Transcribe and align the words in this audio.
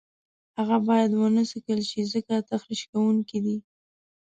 هغه 0.57 0.77
باید 0.87 1.11
ونه 1.13 1.43
څکل 1.51 1.79
شي 1.89 2.01
ځکه 2.13 2.35
تخریش 2.51 2.81
کوونکي 2.91 3.37
دي. 3.45 3.57